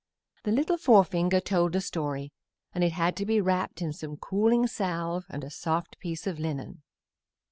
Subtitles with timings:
[0.45, 2.33] The little forefinger told the story,
[2.73, 6.39] and it had to be wrapped in some cooling salve and a soft piece of
[6.39, 6.81] linen.